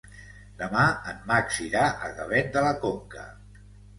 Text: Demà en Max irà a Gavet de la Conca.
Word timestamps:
Demà 0.61 0.85
en 1.11 1.19
Max 1.31 1.59
irà 1.65 1.85
a 2.07 2.11
Gavet 2.21 2.51
de 2.57 2.65
la 2.69 2.73
Conca. 2.87 3.29